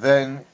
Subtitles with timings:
[0.00, 0.44] then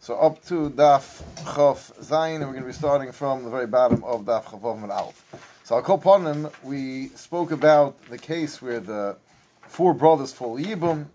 [0.00, 3.66] so up to Daf Chof Zayin, and we're going to be starting from the very
[3.66, 5.24] bottom of Daf Chof and Alf.
[5.64, 6.48] So call him.
[6.64, 9.16] We spoke about the case where the
[9.68, 11.06] four brothers fall Yibum.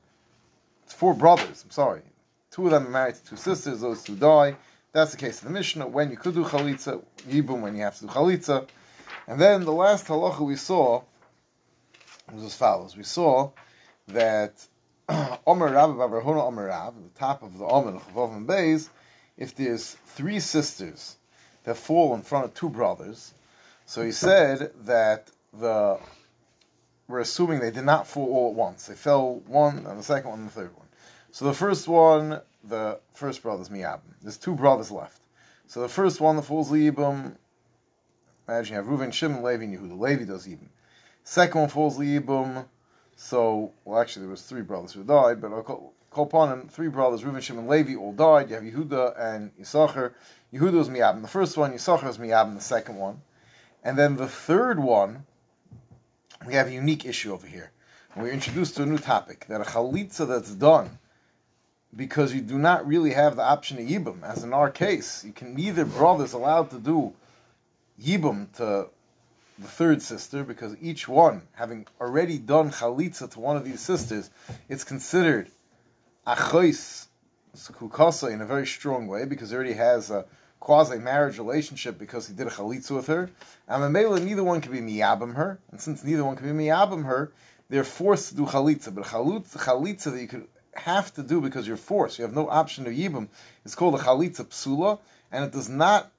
[0.83, 1.63] It's four brothers.
[1.65, 2.01] I'm sorry.
[2.49, 3.81] Two of them are married to two sisters.
[3.81, 4.55] Those two die.
[4.93, 5.85] That's the case of the Mishnah.
[5.85, 7.61] When you could do chalitza, Yibum.
[7.61, 8.67] When you have to do chalitza,
[9.27, 11.03] and then the last halacha we saw
[12.31, 12.95] was as follows.
[12.95, 13.51] We saw
[14.07, 14.65] that
[15.47, 18.89] Omer Rav Bavarhona Omer Rav, the top of the Omer Chavov and Beis,
[19.37, 21.17] if there's three sisters
[21.63, 23.33] that fall in front of two brothers,
[23.85, 25.97] so he said that the
[27.07, 28.87] we're assuming they did not fall all at once.
[28.87, 30.87] They fell one, and the second one, and the third one.
[31.31, 34.01] So the first one, the first brother's Miyabim.
[34.21, 35.21] There's two brothers left.
[35.67, 37.35] So the first one, the falls Liibim,
[38.47, 39.99] imagine you have Reuven, Shimon, Levi, and Yehuda.
[39.99, 40.69] Levi does Yibim.
[41.23, 42.65] Second one falls Liibim,
[43.19, 47.67] so, well, actually, there was three brothers who died, but him, three brothers, Reuven, Shimon,
[47.67, 48.49] Levi, all died.
[48.49, 50.13] You have Yehuda and Yisachar.
[50.53, 51.23] Yehuda was Miyabim.
[51.23, 53.21] The first one, Yisachar was Miyabim, the second one.
[53.83, 55.25] And then the third one,
[56.45, 57.71] we have a unique issue over here.
[58.15, 60.99] we're introduced to a new topic, that a chalitza that's done
[61.95, 65.33] because you do not really have the option of yibum, as in our case, you
[65.33, 67.13] can neither brothers allowed to do
[67.99, 68.89] yibum to
[69.59, 74.29] the third sister, because each one, having already done chalitza to one of these sisters,
[74.69, 75.49] it's considered
[76.25, 77.07] achois
[77.55, 80.25] kukasa in a very strong way, because it already has a
[80.59, 83.29] quasi marriage relationship because he did a chalitza with her.
[83.67, 87.05] And Mamela, neither one can be miyabim her, and since neither one can be miyabim
[87.05, 87.31] her,
[87.69, 88.93] they're forced to do chalitza.
[88.93, 92.85] But chalitza, that you could have to do because you're forced, you have no option
[92.85, 93.27] to yibum,
[93.65, 94.99] is called a chalitza psula,
[95.31, 96.11] and it does not,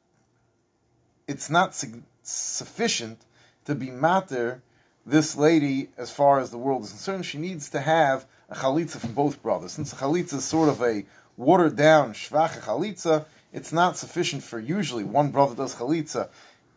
[1.28, 1.74] it's not
[2.22, 3.20] sufficient
[3.68, 4.62] to be matter
[5.04, 7.26] this lady as far as the world is concerned.
[7.26, 9.72] She needs to have a chalitza from both brothers.
[9.72, 11.04] Since a chalitza is sort of a
[11.36, 16.30] watered down shvacha chalitza, it's not sufficient for usually one brother does chalitza.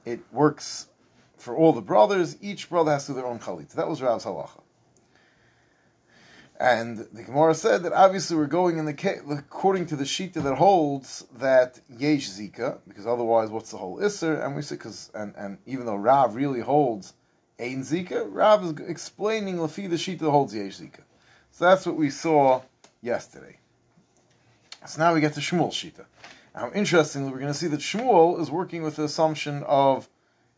[0.03, 0.88] It works
[1.38, 2.35] for all the brothers.
[2.41, 3.75] Each brother has to do their own chalitza.
[3.75, 4.59] That was Rav's halacha.
[6.61, 10.53] And the Gemara said that obviously we're going in the according to the shita that
[10.57, 14.45] holds that yesh zika, because otherwise, what's the whole isser?
[14.45, 17.16] And we said because and, and even though Rav really holds
[17.59, 21.00] ein zika, Rav is explaining lafi the shita that holds yesh zika.
[21.50, 22.61] So that's what we saw
[23.01, 23.57] yesterday.
[24.85, 26.05] So now we get to Shmuel shita.
[26.53, 30.09] Now, interestingly, we're going to see that Shmuel is working with the assumption of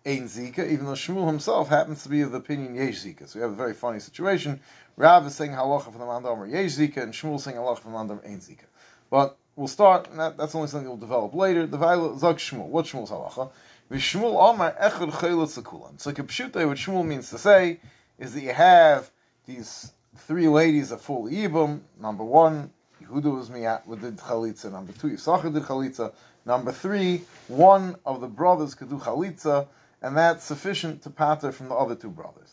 [0.05, 3.25] Ein Zika, even though Shmuel himself happens to be of the opinion Yesh Zika.
[3.25, 4.59] So we have a very funny situation.
[4.97, 7.97] Rav is saying halacha from the Mandomer Yesh Zika, and Shmuel saying halacha from the
[7.97, 8.65] Mandomer Ein Zika.
[9.09, 11.65] But we'll start, and that, that's only something we'll develop later.
[11.65, 11.77] The
[12.17, 12.67] Zak Shmuel.
[12.67, 13.49] What Shmuel's halacha?
[13.91, 15.97] Shmuel Amar Echad Chaylet Sekulan.
[16.01, 17.79] So Kipshute, what Shmuel means to say
[18.19, 19.09] is that you have
[19.45, 21.79] these three ladies of full Yibum.
[21.97, 22.71] Number one,
[23.01, 24.69] Yehuda was miyat with the chalitza.
[24.69, 26.11] Number two, Yisachar did chalitza.
[26.45, 29.67] Number three, one of the brothers could do chalitza
[30.03, 32.51] and that's sufficient to pater from the other two brothers.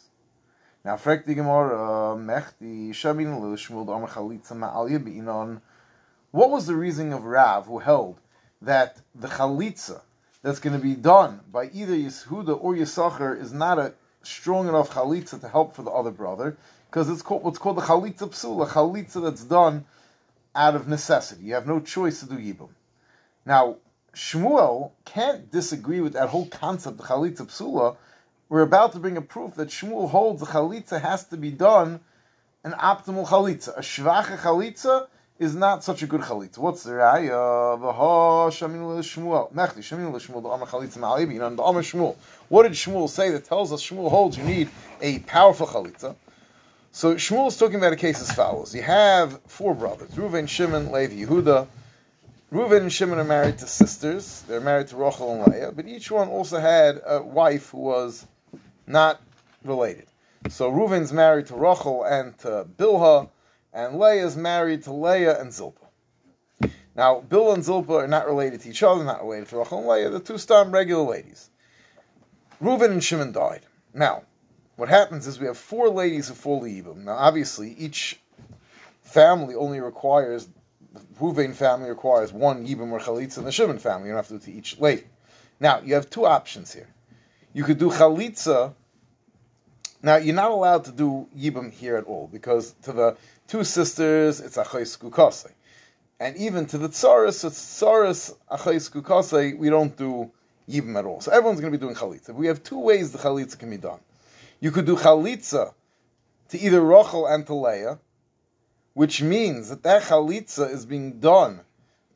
[0.85, 3.35] Now, frek die Gemara, mech di shabin
[3.87, 5.61] d'amar chalitza ma'al yibinon.
[6.31, 8.21] What was the reasoning of Rav, who held
[8.63, 10.01] that the chalitza
[10.43, 14.91] that's going to be done by either Yehuda or Yisachar is not a strong enough
[14.91, 16.57] chalitza to help for the other brother,
[16.89, 19.85] because it's called what's called the chalitza psula, chalitza that's done
[20.55, 21.45] out of necessity.
[21.45, 22.71] You have no choice to do yibum.
[23.45, 23.77] Now,
[24.15, 27.97] Shmuel can't disagree with that whole concept of chalitza psula.
[28.49, 32.01] We're about to bring a proof that Shmuel holds the chalitza has to be done
[32.65, 33.77] an optimal chalitza.
[33.77, 35.07] A shvacha chalitza
[35.39, 36.59] is not such a good chalitza.
[36.59, 37.79] What's the raya?
[37.79, 39.53] V'ha shamin Shmuel.
[39.53, 40.43] Mechti shamin Shmuel.
[40.43, 41.39] The Amar chalitza ma'alibi.
[41.39, 42.17] Know, the Amar Shmuel.
[42.49, 44.69] What did Shmuel say that tells us Shmuel holds you need
[45.01, 46.17] a powerful chalitza?
[46.91, 48.75] So Shmuel is talking about a case as follows.
[48.75, 51.69] You have four brothers: Reuven, Shimon, Levi, Yehuda.
[52.53, 54.43] Reuven and Shimon are married to sisters.
[54.49, 58.27] They're married to Rachel and Leah, but each one also had a wife who was
[58.89, 59.21] not
[59.65, 60.07] related.
[60.49, 63.29] So Reuven's married to Rachel and to Bilhah,
[63.73, 65.87] and Leah's married to Leah and Zilpah.
[66.97, 69.87] Now, Bilhah and Zilpah are not related to each other, not related to Rachel and
[69.87, 70.11] Leah.
[70.11, 71.49] They're two stam regular ladies.
[72.61, 73.63] Reuven and Shimon died.
[73.95, 74.25] Now,
[74.75, 77.05] what happens is we have four ladies who fall Yibam.
[77.05, 78.19] Now, obviously, each
[79.03, 80.49] family only requires
[81.21, 84.39] Ruvain family requires one Yibam or Chalitza, and the Shimon family, you don't have to
[84.39, 85.05] do to each lady.
[85.61, 86.89] Now, you have two options here.
[87.53, 88.75] You could do Chalitza.
[90.03, 93.17] Now, you're not allowed to do Yibam here at all, because to the
[93.49, 95.53] two sisters, it's Achais Kukase.
[96.19, 100.31] And even to the Tsaris, it's Tsaris Achais Kukase, we don't do
[100.69, 101.21] Yibam at all.
[101.21, 102.35] So everyone's going to be doing Chalitza.
[102.35, 104.01] We have two ways the Chalitza can be done.
[104.61, 105.73] You could do Chalitza
[106.51, 107.99] to either Rachel and to Leah,
[108.95, 111.61] which means that that chalitza is being done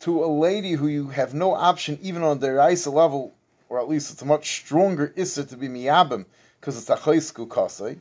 [0.01, 3.35] to a lady who you have no option, even on the Raisa level,
[3.69, 6.27] or at least it's a much stronger issa to be miyabim,
[6.61, 7.99] because it's a chaysku kasei.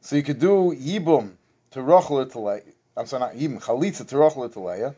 [0.00, 1.32] So you could do yibum
[1.70, 2.62] to Rachel or to Leah.
[2.96, 4.94] I'm sorry, not yibum, chalitza to Rachel or to Leah.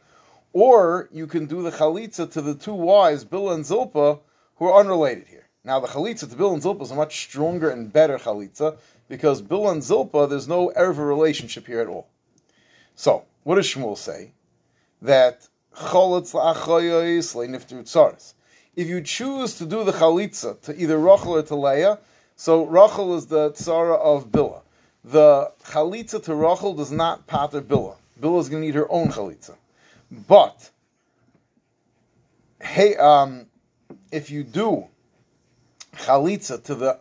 [0.53, 4.21] Or you can do the chalitza to the two wives, Bill and Zilpa,
[4.57, 5.47] who are unrelated here.
[5.65, 8.79] Now, the chalitza to Bill and Zilpa is a much stronger and better chalitza
[9.09, 12.09] because Bill and Zilpa, there's no erva relationship here at all.
[12.99, 14.33] So, what does Shmuel say?
[15.03, 15.47] That.
[18.75, 22.01] If you choose to do the chalitza to either Rachel or to Leah,
[22.35, 24.63] so Rachel is the tzara of Billah.
[25.05, 27.95] The chalitza to Rachel does not pater Billah.
[28.21, 29.55] Billah is going to need her own chalitza.
[30.11, 30.69] But,
[32.61, 33.47] hey, um,
[34.11, 34.89] if you do
[35.95, 36.99] chalitza to the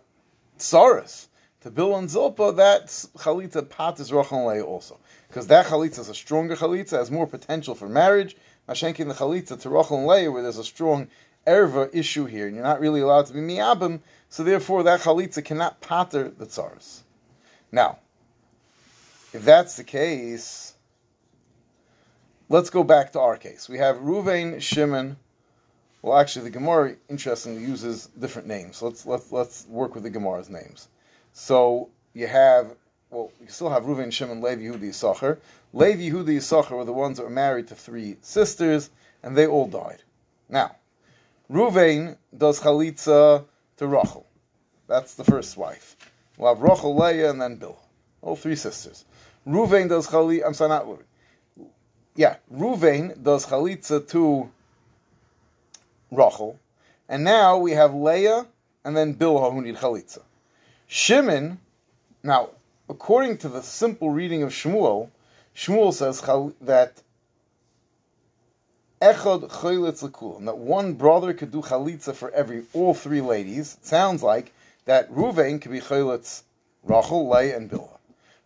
[0.60, 1.26] tsaris,
[1.62, 5.00] to Bill and Zilpa, that chalitza pat Rachel and Leah also.
[5.28, 8.36] Because that chalitza is a stronger chalitza, has more potential for marriage.
[8.68, 11.08] Mashenkin the chalitza to Rachel and Leah, where there's a strong
[11.46, 15.44] erva issue here, and you're not really allowed to be miyabim, so therefore that chalitza
[15.44, 17.02] cannot pater the tsaris.
[17.72, 18.00] Now,
[19.34, 20.74] if that's the case,
[22.50, 23.70] let's go back to our case.
[23.70, 25.18] We have Ruvain, Shimon.
[26.02, 28.78] Well, actually, the Gemara interestingly uses different names.
[28.78, 30.88] So let's let's let's work with the Gemara's names.
[31.34, 32.76] So you have
[33.10, 35.38] well, you still have Ruvain, Shimon, Levi, Yehudi, Yisachar.
[35.74, 38.90] Levi, Yehudi, Yisachar were the ones that were married to three sisters,
[39.24, 40.02] and they all died.
[40.50, 40.76] Now,
[41.50, 43.46] Ruvain does chalitza
[43.78, 44.26] to Rachel.
[44.88, 45.96] That's the first wife.
[46.38, 47.78] We'll have Rachel, Leah, and then Bill.
[48.22, 49.06] All three sisters.
[49.48, 50.46] Ruvain does chalitza.
[50.46, 51.68] I'm sorry, not Ruvain.
[52.16, 54.50] Yeah, Ruvain does chalitza to
[56.12, 56.60] Rachel,
[57.08, 58.48] and now we have Leah
[58.84, 60.22] and then Bilha who need chalitza.
[60.88, 61.60] Shimon,
[62.24, 62.50] now
[62.90, 65.10] according to the simple reading of Shmuel,
[65.56, 66.22] Shmuel says
[66.62, 67.02] that
[69.02, 73.78] echad lekulam, that one brother could do chalitza for every all three ladies.
[73.82, 74.54] Sounds like
[74.86, 76.44] that Ruvain could be chalitz
[76.84, 77.98] Rachel, Leah, and Bilha.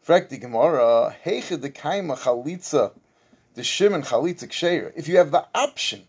[0.08, 2.92] Frekti Gemara, heiche de kaima chalitza,
[3.54, 4.92] the Shimon chalitza ksheir.
[4.96, 6.02] If you have the option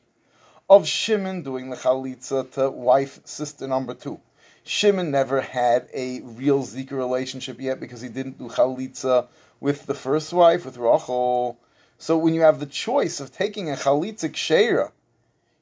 [0.70, 4.19] of Shimon doing the chalitza to wife sister number two.
[4.64, 9.26] Shimon never had a real Zika relationship yet because he didn't do chalitza
[9.60, 11.58] with the first wife, with Rachel.
[11.98, 14.90] So when you have the choice of taking a chalitza ksheira,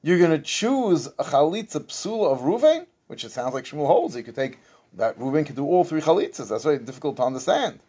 [0.02, 4.17] you're going to choose a chalitza psula of Ruvain, which it sounds like Shmuel holds.
[4.17, 4.58] You could take
[4.94, 6.49] that Ruvain could do all three chalitzas.
[6.49, 7.81] That's very difficult to understand.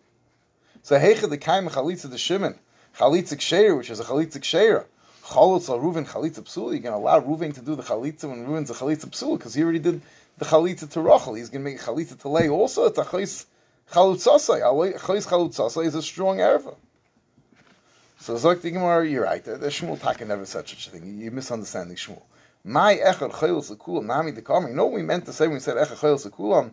[0.83, 2.55] So heicha the kaim chalitza the Shimon,
[2.97, 4.85] chalitza ksheira, which is a chalitza ksheira.
[5.23, 6.71] Chalutz al Reuven chalitza psula.
[6.71, 9.53] You're going to allow Reuven to do the chalitza when Reuven's a chalitza psula because
[9.53, 10.01] he already did
[10.41, 11.35] the chalitza to Rachel.
[11.35, 12.85] He's going to make chalitza to Lay also.
[12.85, 13.45] It's a chalitz
[13.91, 14.97] chalutzasai.
[14.97, 16.75] Chalitz chalutzasai is a strong erva.
[18.21, 19.43] So Zok the Gemara, you're right.
[19.43, 21.19] The, Shmuel Taka never said such a thing.
[21.19, 22.23] You're misunderstanding Shmuel.
[22.63, 24.67] My echad chayil sekulam nami dekam.
[24.67, 26.71] You know what we meant to say when we said echad chayil sekulam?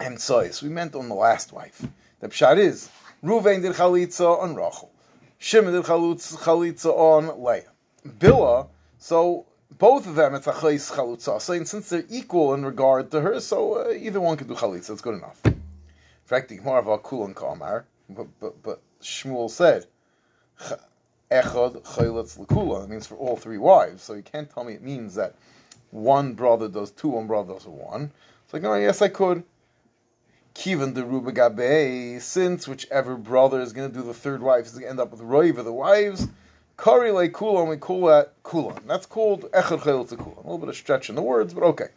[0.00, 0.62] And sois.
[0.62, 1.86] We meant on the last wife.
[2.20, 2.88] The pshat is
[3.22, 4.90] Ruvain did chalitza on Rachel.
[5.36, 7.70] Shimon did chalitza on Leah.
[8.18, 8.68] Billah,
[8.98, 9.44] so
[9.76, 11.40] both of them it's a chayis chalutza.
[11.40, 14.90] So since they're equal in regard to her, so uh, either one can do chalitza.
[14.90, 15.40] It's good enough.
[15.44, 15.60] In
[16.24, 19.86] fact, the more of a kulon kamar, but but but Shmuel said
[21.30, 22.84] echad chayletz lekula.
[22.84, 24.02] It means for all three wives.
[24.02, 25.34] So you can't tell me it means that
[25.90, 28.12] one brother does two, one brother does one.
[28.44, 29.44] It's like, no, yes, I could.
[30.54, 34.84] Kivan de Rubagabe, since whichever brother is going to do the third wife is going
[34.84, 36.26] to end up with Roiv of the wives,
[36.78, 38.86] Kari le Kulon, we call that Kulon.
[38.86, 40.36] That's called Echad Chayil to Kulon.
[40.36, 41.88] A little bit of stretch in the words, but okay.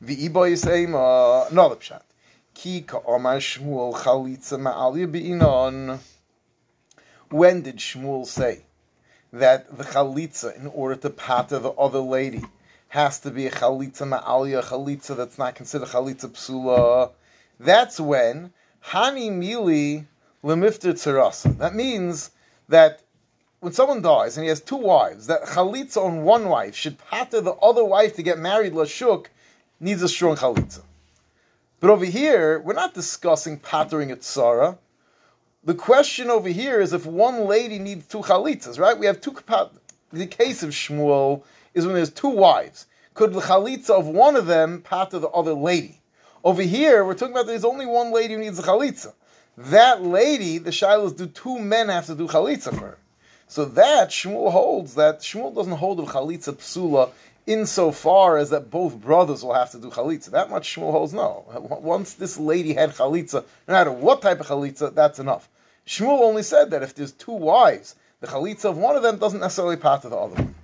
[0.00, 2.02] The V'iba Yisayim, uh, another pshat.
[2.52, 6.00] Ki ka'amar Shmuel chalitza ma'alya be'inon.
[7.30, 8.64] When did Shmuel say
[9.32, 12.42] that the chalitza, in order to pata the other lady,
[12.88, 17.12] has to be a chalitza ma'alya, chalitza that's not considered chalitza psula?
[17.60, 18.52] That's when
[18.84, 20.06] Hani Mili
[20.42, 21.56] Lemifter Tzarasa.
[21.58, 22.32] That means
[22.68, 23.00] that
[23.62, 27.40] when someone dies and he has two wives, that chalitza on one wife should pater
[27.40, 29.26] the other wife to get married lashuk
[29.78, 30.82] needs a strong chalitza.
[31.78, 34.78] But over here, we're not discussing patering at Sarah.
[35.62, 38.98] The question over here is if one lady needs two chalitzas, right?
[38.98, 39.36] We have two.
[40.12, 42.86] The case of Shmuel is when there's two wives.
[43.14, 46.00] Could the chalitza of one of them pater the other lady?
[46.42, 49.12] Over here, we're talking about there's only one lady who needs a chalitza.
[49.56, 52.98] That lady, the shilas, do two men have to do chalitza for her.
[53.52, 57.10] So that Shmuel holds that Shmuel doesn't hold of chalitza psula
[57.46, 60.30] insofar as that both brothers will have to do chalitza.
[60.30, 61.44] That much Shmuel holds no.
[61.82, 65.50] Once this lady had chalitza, no matter what type of chalitza, that's enough.
[65.86, 69.40] Shmuel only said that if there's two wives, the chalitza of one of them doesn't
[69.40, 70.54] necessarily pater the other one.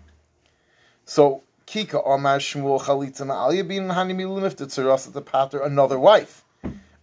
[1.05, 6.43] So Kika Omar Shmuel Chalitza Ma'aliyah bin Hanimi Limifta Tzaras to pater another wife.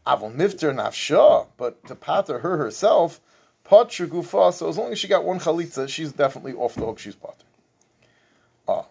[0.07, 3.21] Avon Mifter Nafsha, but to pater her herself,
[3.65, 6.99] Patra Gufa, so as long as she got one Chalitza, she's definitely off the hook,
[6.99, 7.33] she's pater.
[8.67, 8.85] Ah,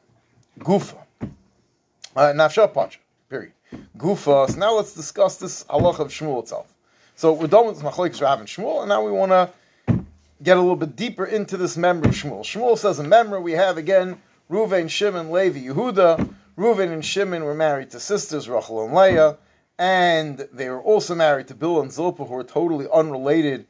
[0.59, 0.99] Gufa.
[1.21, 3.01] Uh, Nafsha Patra,
[3.31, 3.53] period.
[3.97, 6.75] Gufa, so now let's discuss this halach of Shmuel itself.
[7.15, 10.05] So we're done with Machlokes Rav and Shmuel, and now we want to
[10.43, 12.41] get a little bit deeper into this member of Shmuel.
[12.41, 16.35] Shmuel says a member we have again Ruvain, Shimon, Levi, Yehuda.
[16.59, 19.39] Ruvain and Shimon were married to sisters Rachel and Leah,
[19.79, 23.67] and they were also married to Bill and Zilpah, who were totally unrelated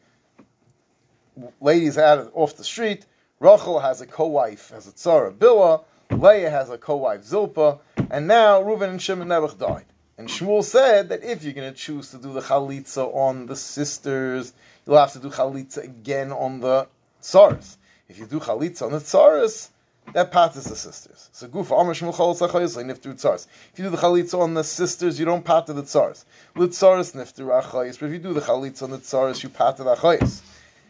[1.60, 3.06] ladies out of, off the street.
[3.40, 5.80] Rachel has a co-wife, has a tzara Billah.
[6.10, 7.78] Leah has a co-wife Zilpah,
[8.10, 9.86] and now Reuven and Shimon never died.
[10.16, 13.56] And Shmuel said that if you're going to choose to do the chalitza on the
[13.56, 14.52] sisters,
[14.86, 16.86] you'll have to do chalitza again on the
[17.20, 17.76] tsaras.
[18.08, 19.70] If you do chalitza on the tsaras,
[20.12, 21.30] that path is the sisters.
[21.32, 23.48] So gufa amar shmuel chalitza chayis niftu tsaras.
[23.72, 26.24] If you do the chalitza on the sisters, you don't pat to the tsaras.
[26.54, 27.98] With tsaras niftu achayis.
[27.98, 30.42] But if you do the chalitza on the tsaras, you pat the achayis.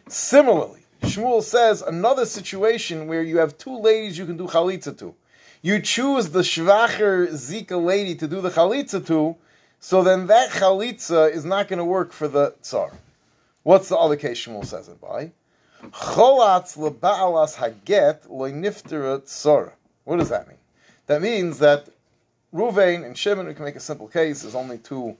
[0.07, 5.15] Similarly, Shmuel says another situation where you have two ladies you can do chalitza to
[5.65, 9.35] you choose the shvacher zika lady to do the chalitza to,
[9.79, 12.91] so then that chalitza is not going to work for the tsar.
[13.63, 15.31] What's the other case Shmuel says it by?
[15.85, 19.71] Cholatz leba'alas haget loiniftera tsara.
[20.03, 20.59] What does that mean?
[21.07, 21.89] That means that
[22.53, 25.17] Ruvain and Shimon, we can make a simple case, there's only two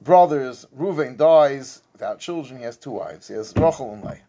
[0.00, 0.64] brothers.
[0.78, 3.28] Ruvain dies without children, he has two wives.
[3.28, 4.20] He has Rachel and Leah.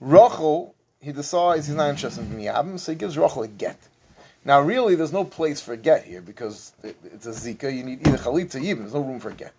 [0.00, 3.78] Rachel he decides he's not interested in Miyabim, so he gives Rachel a get.
[4.44, 7.72] Now, really, there's no place for a get here because it's a zika.
[7.72, 8.82] You need either chalitza even.
[8.82, 9.52] There's no room for a get.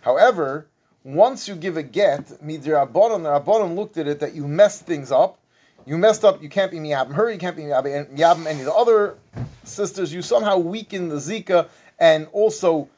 [0.00, 0.66] However,
[1.04, 5.12] once you give a get, midirabbanon, the rabbanon looked at it that you messed things
[5.12, 5.38] up.
[5.86, 6.42] You messed up.
[6.42, 7.30] You can't be miyabim her.
[7.30, 9.16] You can't be miyabim any of the other
[9.62, 10.12] sisters.
[10.12, 12.88] You somehow weaken the zika and also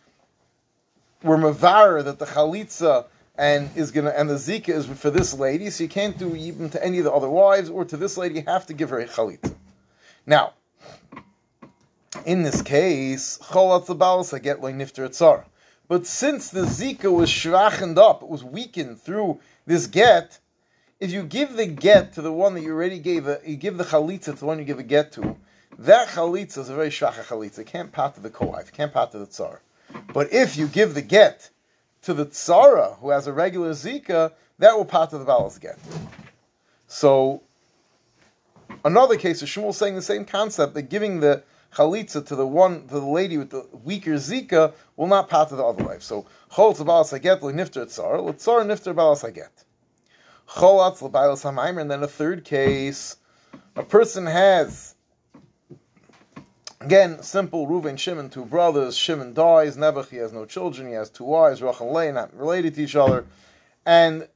[1.22, 3.06] were mavar that the chalitza
[3.40, 6.68] and is gonna and the zika is for this lady, so you can't do even
[6.68, 8.34] to any of the other wives or to this lady.
[8.34, 9.54] You have to give her a chalitza.
[10.26, 10.52] Now,
[12.26, 15.46] in this case, cholat the I get like nifter tzar.
[15.88, 20.38] But since the zika was shrachened up, it was weakened through this get.
[21.00, 23.78] If you give the get to the one that you already gave, a, you give
[23.78, 25.34] the chalitza to the one you give a get to,
[25.78, 27.60] that chalitza is a very shracha chalitza.
[27.60, 29.62] It can't pat to the co-wife, can't pat to the tzar.
[30.12, 31.48] But if you give the get
[32.02, 35.78] to the tzara who has a regular zika, that will part of the balas get.
[36.86, 37.42] So
[38.84, 41.42] another case of Shmuel saying the same concept that giving the
[41.74, 45.58] chalitza to the one to the lady with the weaker zika will not part of
[45.58, 46.02] the other wife.
[46.02, 49.50] So chol balas haget nifter tzar, l'tzar nifter balas haget.
[50.48, 53.16] Cholatz l'balas hamaymer, and then a third case,
[53.76, 54.89] a person has
[56.82, 58.96] Again, simple Reuven, Shimon, two brothers.
[58.96, 59.76] Shimon dies.
[59.76, 60.88] Nebuch, he has no children.
[60.88, 61.60] He has two wives.
[61.60, 63.26] Rachel and Leah, not related to each other.
[63.84, 64.26] And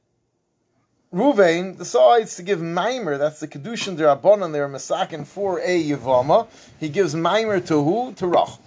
[1.11, 6.47] Reuven decides to give Maimer, that's the Kedushin Derabonon, they're Masakin for a Yavama.
[6.79, 8.13] He gives Maimer to who?
[8.13, 8.59] To Rachel.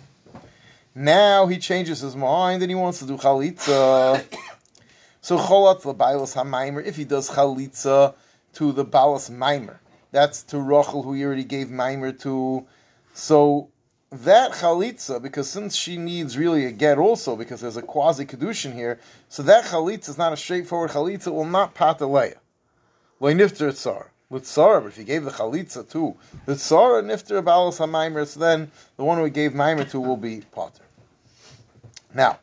[0.97, 4.25] Now he changes his mind and he wants to do Chalitza.
[5.21, 8.15] so Cholat Labailas HaMaimer, if he does Chalitza
[8.55, 9.77] to the Balas Maimer,
[10.11, 12.67] that's to Rachel, who he already gave Maimer to.
[13.19, 13.71] So
[14.11, 18.73] that chalitza, because since she needs really a get also, because there's a quasi kedushin
[18.73, 22.37] here, so that chalitza is not a straightforward chalitza, will not pat leia.
[23.19, 24.13] Lo nifter tsar.
[24.31, 26.15] With Sarah, but if he gave the chalitza to
[26.47, 30.43] the Sarah nifter balas hamaimer, so then the one we gave maimer to will be
[30.53, 30.85] potter.
[32.15, 32.39] Now,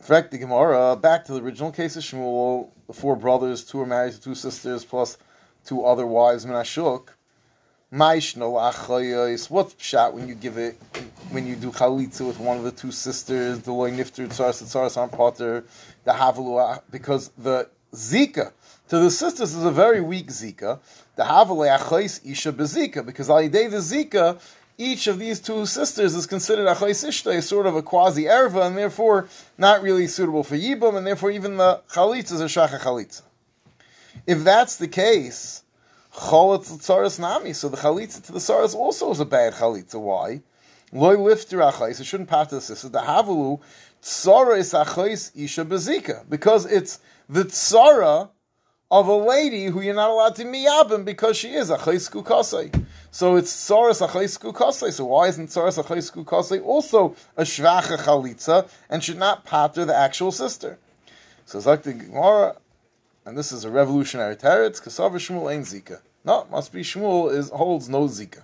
[0.00, 3.86] fact, the Gemara, back to the original case of Shmuel, the four brothers, two are
[3.86, 5.16] married to two sisters, plus
[5.64, 7.10] two other wives, Menashuk.
[7.92, 9.48] Maishno achayois.
[9.48, 10.76] What's pshat when you give it
[11.30, 13.60] when you do chalitza with one of the two sisters?
[13.60, 15.64] The loy nifter tzaras tzaras on potter
[16.04, 18.52] the havalu because the zika
[18.88, 20.80] to the sisters is a very weak zika.
[21.16, 24.38] The havalu achayis isha bezika because al the zika.
[24.80, 28.76] Each of these two sisters is considered achayis ishta, sort of a quasi erva, and
[28.76, 33.22] therefore not really suitable for yibum, and therefore even the chalitza is a shacha chalitza.
[34.26, 35.64] If that's the case,
[36.18, 37.52] Cholatz tzaras nami.
[37.52, 40.00] So the chalitza to the tzaras also is a bad chalitza.
[40.00, 40.42] Why?
[40.92, 42.00] Loy lifter achais.
[42.00, 42.88] It shouldn't pass the sister.
[42.88, 43.60] The havulu
[44.02, 46.98] tzara is achais isha bezika because it's
[47.28, 48.30] the tzara
[48.90, 52.84] of a lady who you're not allowed to miyabim because she is achais kukasei.
[53.12, 54.92] So it's tzaras achais kukasei.
[54.92, 59.94] So why isn't tzaras achais kukasei also a shvacha chalitza and should not pater the
[59.94, 60.78] actual sister?
[61.46, 62.56] So it's like the Gemara,
[63.24, 66.00] and this is a revolutionary teretz, Kasav Shmuel ain't Zika.
[66.28, 68.42] No, must be Shmuel is holds no Zika.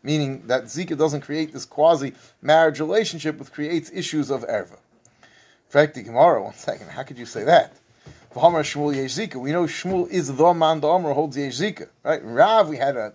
[0.00, 4.78] Meaning that Zika doesn't create this quasi marriage relationship, but creates issues of erva.
[5.72, 7.72] The Gemara, one second, how could you say that?
[8.32, 9.34] V'hamar Shmuel yesh.
[9.34, 11.60] We know Shmuel is the man the Amr holds yesh.
[12.04, 12.20] Right?
[12.22, 13.12] Rav, we had a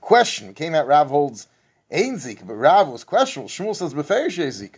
[0.00, 0.48] question.
[0.48, 1.46] It came out Rav holds
[1.92, 3.50] Ein Zika, but Rav was questionable.
[3.50, 4.70] Shmuel says Beferish yesh.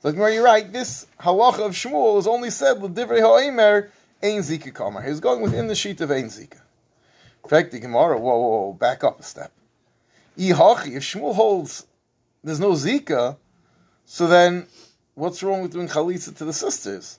[0.00, 0.72] So Gemara, you're right.
[0.72, 3.90] This halacha of Shmuel is only said l'divrei ha'emer
[4.22, 5.02] Ein Zika kamar.
[5.02, 6.60] He's going within the sheet of Ein Zika.
[7.48, 9.52] Fact, the Gemara, whoa, whoa, whoa, back up a step.
[10.38, 11.86] Ihachi, if Shmuel holds
[12.44, 13.36] there's no Zika,
[14.04, 14.66] so then
[15.14, 17.18] what's wrong with doing chalitza to the sisters?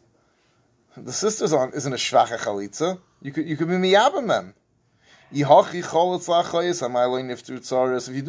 [0.96, 3.00] The sisters aren't isn't a shvacha chalitza.
[3.22, 4.54] You could you could be miyabim them.
[5.30, 5.52] If you do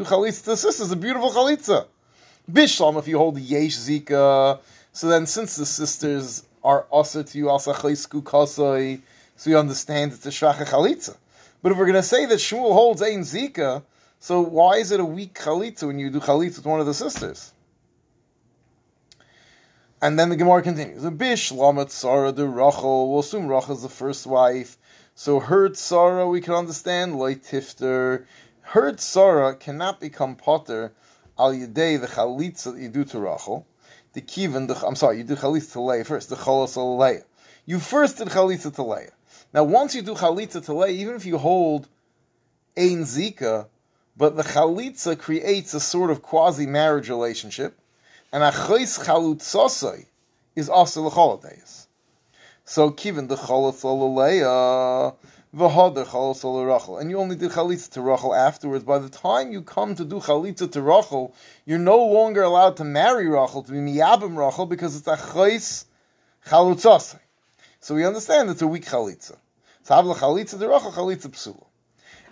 [0.05, 1.87] chalitza to the sisters, a beautiful chalitza.
[2.51, 4.59] Bishlam, if you hold yesh zika,
[4.93, 10.31] so then since the sisters are also to you also so you understand it's a
[10.31, 11.17] shvacha chalitza.
[11.63, 13.83] But if we're going to say that Shmuel holds ein zika,
[14.21, 16.95] so why is it a weak chalitza when you do chalitza with one of the
[16.95, 17.53] sisters?
[20.01, 21.03] And then the Gemara continues.
[21.03, 23.11] The bish lamet Sarah de Rachel.
[23.11, 24.77] We'll assume Rachel is the first wife.
[25.17, 28.25] So her Sarah we can understand like tifter.
[28.61, 30.93] Her Sarah cannot become potter
[31.37, 33.67] al yedei the chalitza that you do to Rachel.
[34.13, 34.71] The kivan.
[34.87, 36.29] I'm sorry, you do chalitza to Leah first.
[36.29, 37.25] The cholos Leah.
[37.67, 39.11] You first did chalitza to Leah.
[39.59, 41.89] Now, once you do chalitza to even if you hold
[42.77, 43.67] ein zika,
[44.17, 47.77] but the chalitza creates a sort of quasi marriage relationship
[48.33, 50.07] and achos chalutzosai
[50.55, 51.89] is also l'choladeis.
[52.67, 55.17] So kiven the cholotz olaleya
[55.53, 58.85] v'hoder cholotz Rachel, and you only did chalitza to Rachel afterwards.
[58.85, 61.35] By the time you come to do chalitza to Rachel,
[61.67, 65.85] you're no longer allowed to marry Rachel to be miyabim Rachel because it's achos
[66.47, 67.19] chalutzosai.
[67.81, 69.37] So we understand it's a weak chalitza.
[69.89, 71.65] So have chalitza to Rachel chalitza psula.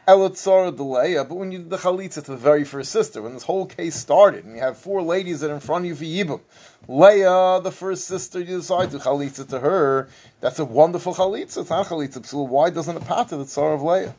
[0.07, 3.45] Elatzara Deleya, but when you did the chalitza to the very first sister, when this
[3.45, 6.05] whole case started, and you have four ladies that are in front of you for
[6.05, 6.41] Yibum,
[6.87, 10.11] Leah, the first sister, you decide to chalitza to her,
[10.43, 12.47] that's a wonderful chalitza, it's not chalitza psula.
[12.47, 14.15] why doesn't it pater the tsar of Leah?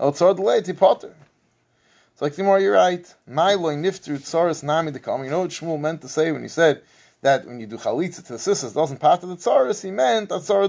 [0.00, 1.14] Elatzara Deleya, tipater.
[2.14, 3.14] It's like, Timor, you're right.
[3.28, 5.22] Nailoi nifter tsaris nami dekam.
[5.22, 6.80] You know what Shmuel meant to say when he said
[7.20, 10.44] that when you do chalitza to the sisters, doesn't pater the tsaris, he meant that
[10.44, 10.66] tsar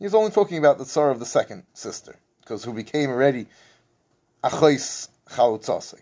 [0.00, 0.06] Rachel.
[0.08, 3.46] He's only talking about the tsar of the second sister because who became already
[4.42, 5.94] achos chalutzase.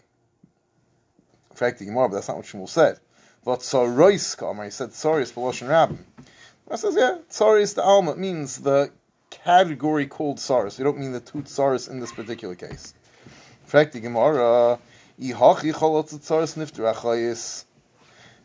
[1.50, 3.00] In fact, the Gemara, but that's not what Shmuel said.
[3.44, 6.04] But tsarois kamar, he said tsaris beloshin rabbin.
[6.70, 8.90] I says, yeah, tsaris the alma means the
[9.30, 10.78] category called tsaris.
[10.78, 12.94] You don't mean the two tsaris in this particular case.
[13.64, 14.78] In fact, the Gemara.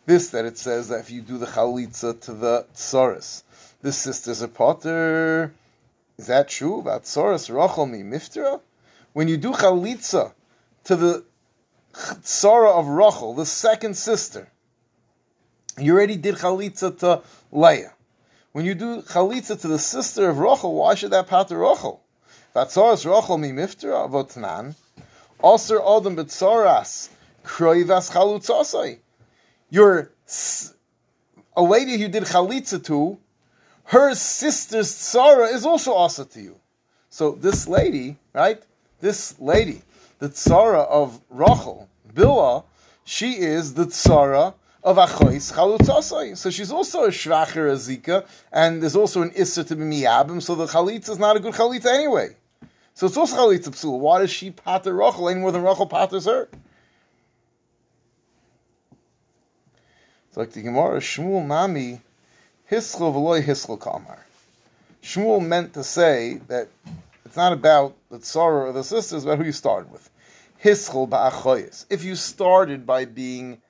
[0.06, 3.44] This that it says that if you do the chalitza to the tsaris,
[3.84, 5.54] the sisters are potter
[6.18, 6.84] is that true?
[6.86, 8.62] Tzoras Rachel mi Miftira?
[9.14, 10.34] When you do chalitza
[10.86, 11.26] to the
[11.94, 14.50] Tzara of Rachel, the second sister,
[15.78, 17.94] you already did chalitza to Leah.
[18.52, 22.02] When you do chalitza to the sister of Rachel, why should that pater Rachel?
[22.56, 24.76] Vatzoras Rachel mi Miftira avotnan.
[25.44, 27.10] Aser Adam betzoras
[27.44, 29.00] kroivas chalutzasai.
[29.70, 30.12] You're
[31.58, 33.18] a lady who did chalitza to
[33.86, 36.60] her sister's tzara is also asa to you.
[37.10, 38.62] So this lady, right?
[39.00, 39.82] This lady,
[40.20, 42.64] the tzara of Rachel, Bilah,
[43.04, 46.38] she is the tzara of Achois Chalutzasai.
[46.38, 50.56] So she's also a Shracher Azika, and there's also an Issa to be Miyabim, so
[50.56, 52.36] the Chalitza is not a good Chalitza anyway.
[52.94, 54.00] So it's also Chalitza Psul.
[54.00, 56.50] Why does she pater Rachel any more than Rachel paters her?
[60.28, 62.02] It's like the Gemara, Shmuel Nami,
[62.74, 64.26] Hischel v'loy hischel kamar.
[65.04, 66.70] Shmuel meant to say that
[67.24, 70.10] it's not about the tzara or the sisters, it's about who you started with.
[70.64, 71.86] Hischel ba'achoyes.
[71.92, 73.62] If you started by being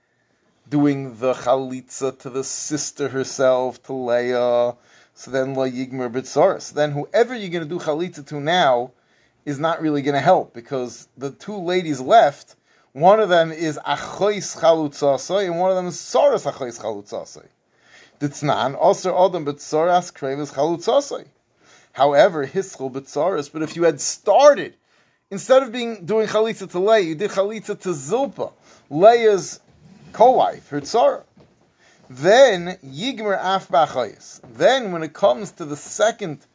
[0.70, 4.76] doing the chalitza to the sister herself, to Leah,
[5.16, 6.72] so then la yigmer b'tzaris.
[6.72, 8.92] Then whoever you're going to do chalitza to now
[9.44, 12.56] is not really going to help because the two ladies left,
[12.94, 17.48] one of them is achoyes chalutzasai and one of them is saras achois chalutzasai.
[18.20, 21.26] Ditznan, also Adam Betzoras Krevis Chalutzasai.
[21.94, 24.76] However, Hischel Betzoras, but if you had started,
[25.30, 28.52] instead of being doing Chalitza to Leah, you did Chalitza to Zilpa,
[28.90, 29.60] Leah's
[30.12, 31.24] co-wife, her tzara.
[32.10, 34.42] Then Yigmer Af Bachayis.
[34.56, 36.46] Then when it comes to the second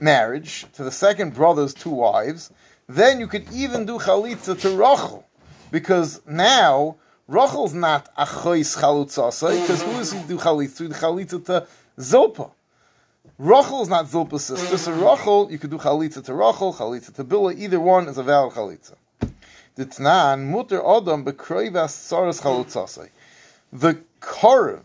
[0.00, 2.50] marriage, to the second brother's two wives,
[2.88, 5.26] then you could even do Chalitza to Rachel.
[5.70, 6.96] Because now
[7.28, 10.88] Rachel's not achois chalutzasai, because who is he do chalitza?
[10.88, 11.66] The chalitza to
[11.98, 12.50] Zilpa.
[13.36, 17.24] Rachel is not Zilpa's sister, so Rachel, you could do chalitza to Rachel, chalitza to
[17.24, 18.94] Bila, either one is a valid chalitza.
[19.76, 23.10] Ditnan, muter adam bekroivas tsaras chalutzasai.
[23.74, 24.84] The korv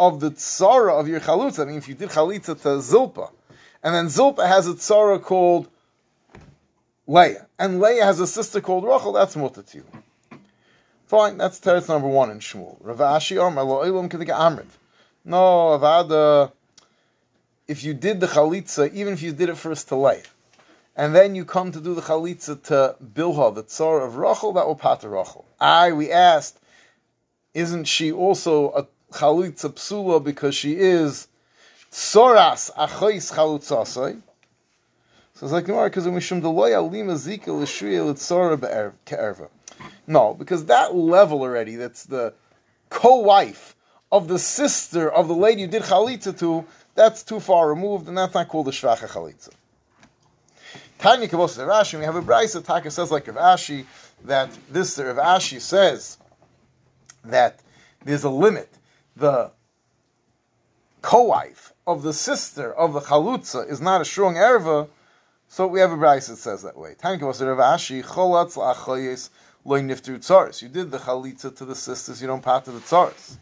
[0.00, 3.30] of the tsara of your chalutza, I mean, if you did chalitza to Zilpa,
[3.84, 5.68] and then Zilpa has a tsara called
[7.06, 9.84] Leah, and Leah has a sister called Rachel, that's mutter to you.
[11.08, 12.76] Fine, that's teretz number one in Shmuel.
[12.82, 14.66] Rav Ashi Omer lo ilam amrit.
[15.24, 15.38] No,
[15.78, 16.52] avada.
[17.66, 20.20] If you did the chalitza, even if you did it first to Leah,
[20.96, 24.66] and then you come to do the chalitza to Bilha, the tsar of Rachel, that
[24.66, 25.46] will pater Rachel.
[25.58, 26.60] I, we asked,
[27.54, 31.26] isn't she also a chalitza psula because she is
[31.90, 34.20] tsoras achois chalutzasai?
[35.32, 39.48] So it's like because we mishum deloya lima zika l'shriya l'tzara ke'erva.
[40.06, 42.34] No, because that level already, that's the
[42.90, 43.74] co-wife
[44.10, 46.64] of the sister of the lady you did chalitza to,
[46.94, 49.50] that's too far removed, and that's not called a shvacha chalitza.
[50.98, 52.64] Tanya Kabos Rashi, we have a brisa.
[52.64, 53.84] Taka says like Rav Ashi
[54.24, 56.18] that this Rav Ashi says
[57.24, 57.60] that
[58.04, 58.68] there's a limit.
[59.16, 59.52] The
[61.02, 64.88] co-wife of the sister of the chalutza is not a strong erva,
[65.48, 66.96] so we have a brisa that says that way.
[66.98, 68.56] Tanya Kabos Rav Ashi cholatz
[69.70, 73.36] You did the chalitza to the sisters, you don't pat to the tzaris.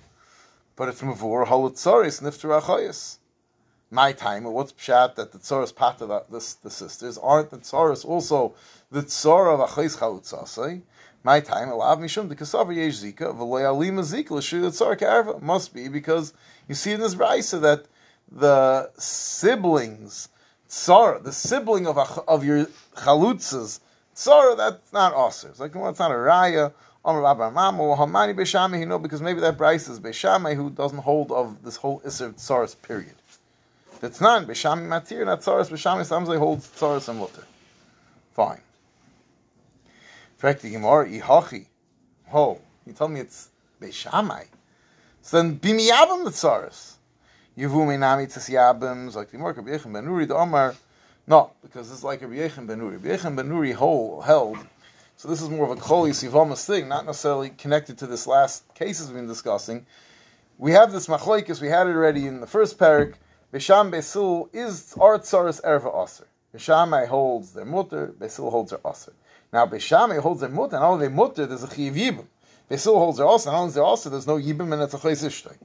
[0.74, 3.18] But it's mavur halut tzaris nifter achayis.
[3.92, 8.04] My time, what's pshat that the tzaris pat to the, the, sisters aren't the tzaris
[8.04, 8.56] also
[8.90, 10.82] the tzar of achayis chalutzasai?
[11.22, 15.40] My time, alav mishum the kasavar yesh zika v'loy alima zika l'shu the tzar ka'arva
[15.40, 16.34] must be because
[16.66, 17.86] you see in this brisa that
[18.32, 20.28] the siblings
[20.68, 23.78] tzar, the sibling of of your chalutzas
[24.16, 25.48] Tzara, that's not Aser.
[25.48, 26.72] It's like, well, it's not a Raya.
[27.04, 30.98] Omer Rabba Mamu, Hamani Beshami, you know, because maybe that brisa is Beshami who doesn't
[30.98, 33.14] hold of this whole Isser Tsaras period.
[34.00, 37.44] That's not Beshami Matir, not Tsaras, Beshami Samzai holds Tsaras and Mutter.
[38.34, 38.60] Fine.
[40.40, 41.66] Frekti Gemara, Ihachi.
[42.34, 43.50] Oh, you told me it's
[43.80, 44.46] Beshamai.
[45.22, 46.94] So then, Bimiyabim the Tsaras.
[47.56, 50.74] Yevumi Nami Tziyabim, like the Morka Bechim Benuri, the Omar,
[51.26, 52.98] no, because it's like a Yechim Ben Nuri.
[53.00, 54.58] Yechim Ben held,
[55.16, 58.64] so this is more of a Koli Sivamas thing, not necessarily connected to this last
[58.74, 59.86] cases we've been discussing.
[60.58, 63.14] We have this machlokes, we had it already in the first parak.
[63.52, 66.26] Besham Besil is Art Tsaris Erva Aser.
[66.54, 69.12] Beshamai holds their mutter, Besil holds their Aser.
[69.52, 72.26] Now Beshamai holds their mutter, and all their mutter, there's a Chiv Yibim.
[72.70, 75.56] Besil holds their Aser, and all their Aser, there's no Yibim, and it's a Chayzishtay.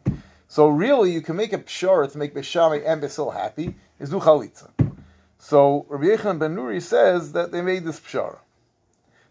[0.47, 4.19] So really, you can make a pshara to make Beshamai and Besil happy, is do
[4.19, 4.69] Chalitza.
[5.43, 8.38] So Rabbi Yechon Ben Nuri says that they made this pshara.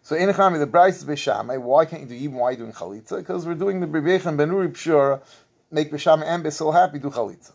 [0.03, 1.61] So in the brisa is Beshamai.
[1.63, 2.35] Why can't you do even?
[2.35, 3.19] Why are you doing Chalitza?
[3.19, 5.23] Because we're doing the Rabbi Yechon Ben Nuri pshara,
[5.71, 7.53] make Beshamai and Besil happy, do Chalitza.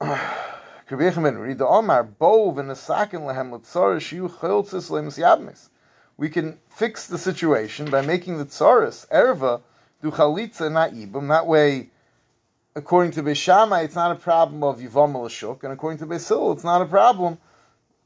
[0.00, 0.24] Rabbi
[0.90, 5.68] Yechon Ben Nuri, the Omar, Bov and the Sakin Lehem L'Tzaris Shiu Chiltzis Yabmis.
[6.16, 9.62] We can fix the situation by making the Tzaris, Erva,
[10.02, 11.28] do Chalitza, not Ibum.
[11.28, 11.90] That way,
[12.76, 16.62] according to Beishamai, it's not a problem of Yivam Lashuk, and according to Beisil, it's
[16.62, 17.38] not a problem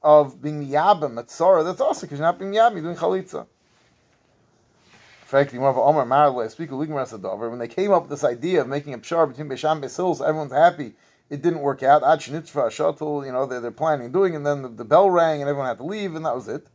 [0.01, 1.65] of being Yabim at Sarah.
[1.65, 3.41] That's also because you're not being Yabim, you're doing Chalitza.
[3.41, 8.69] In fact, you Omar Marle, speak of when they came up with this idea of
[8.69, 10.95] making a pshar between Beisham and Beisil, so everyone's happy,
[11.29, 12.05] it didn't work out.
[12.05, 15.41] Ad Shnitzva, Shuttle, you know, they're, they're planning doing, and then the, the, bell rang
[15.41, 16.67] and everyone had to leave, and that was it.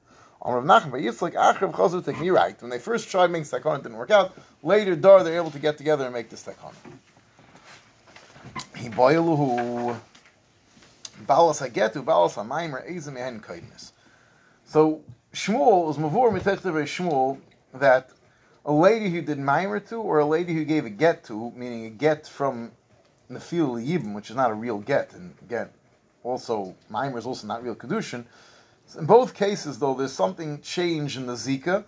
[0.41, 2.61] Omar Nachman bar Yitzchak Chazu take me right.
[2.61, 4.37] When they first tried making Stakon, it didn't work out.
[4.63, 6.73] Later, Dar, they're able to get together and make the Stakon.
[8.55, 9.97] Hiboiluhu
[11.25, 13.91] Balas Hagetu, Balas Hamaimer, Ezem Ehen Kaidnis.
[14.65, 15.01] So
[15.33, 17.39] Shmuel was Mavur Mitechtav Shmuel
[17.73, 18.09] that
[18.65, 21.85] a lady who did Maimer to, or a lady who gave a get to, meaning
[21.85, 22.71] a get from
[23.29, 25.69] Nefil Yibim, which is not a real get, and again,
[26.23, 28.25] also Maimer is also not real Kedushin.
[28.87, 31.83] So in both cases, though, there's something changed in the Zika,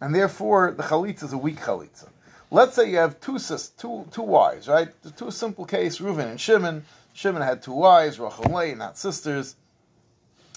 [0.00, 2.08] and therefore the Chalitza is a weak Chalitza.
[2.52, 4.88] Let's say you have two sis, two two wives, right?
[5.02, 6.84] The two simple case, Reuven and Shimon.
[7.12, 9.54] Shimon had two wives, Rachel and Leah, not sisters.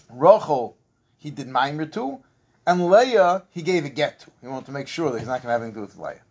[0.10, 0.76] Rachel,
[1.18, 2.20] he did Maimer to,
[2.66, 4.32] and Leah, he gave a get to.
[4.42, 5.98] He wanted to make sure that he's not going to have anything to do with
[5.98, 6.22] Leah.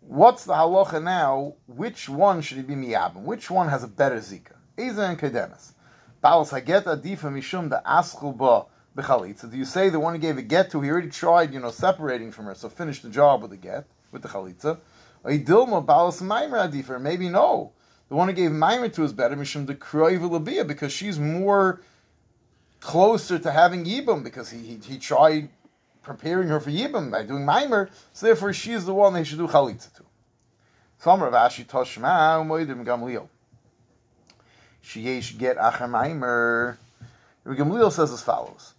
[0.00, 1.54] What's the halacha now?
[1.66, 3.22] Which one should he be miyabim?
[3.22, 4.54] Which one has a better zika?
[4.76, 5.74] Eza and Kedemis.
[6.22, 8.64] Balas haget adifa mishum the aschul ba
[9.00, 9.48] b'chalitza.
[9.48, 11.70] Do you say the one he gave a get to, he already tried, you know,
[11.70, 13.86] separating from her, so finish the job with a get?
[14.12, 14.78] With the chalitza.
[15.24, 17.00] Dilma balas maimer adifer.
[17.00, 17.72] Maybe no.
[18.08, 21.80] The one who gave maimer to is better mishum the labia because she's more
[22.80, 25.48] closer to having yibum because he, he, he tried
[26.02, 29.38] preparing her for Yibam by doing Maimer, so therefore she is the one they should
[29.38, 30.02] do Chalitza to.
[30.98, 33.28] Some Rav Ashi Toshma Umoidim Gamliel.
[34.84, 36.76] Sheyesh get Acher Maimer.
[37.46, 38.74] Gamliel says as follows.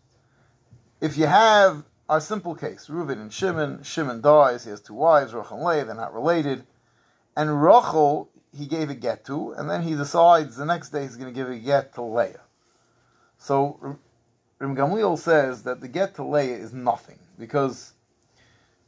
[1.01, 5.33] If you have our simple case, Reuven and Shimon, Shimon dies, he has two wives,
[5.33, 6.65] Rachel and Leah, they're not related,
[7.35, 11.15] and Rachel he gave a get to, and then he decides the next day he's
[11.15, 12.41] going to give a get to Leah.
[13.37, 13.97] So
[14.59, 17.93] Rim Gamliel says that the get to Leah is nothing, because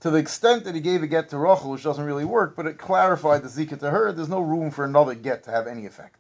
[0.01, 2.67] to the extent that he gave a get to Rachel, which doesn't really work, but
[2.67, 5.85] it clarified the Zika to her, there's no room for another get to have any
[5.85, 6.17] effect.